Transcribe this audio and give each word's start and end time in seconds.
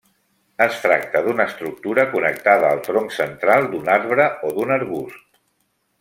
Es 0.65 0.77
tracta 0.85 1.19
d'una 1.27 1.45
estructura 1.49 2.05
connectada 2.15 2.71
al 2.77 2.81
tronc 2.89 3.13
central 3.21 3.67
d'un 3.75 3.91
arbre 4.01 4.25
o 4.49 4.55
d'un 4.57 4.73
arbust. 4.81 5.27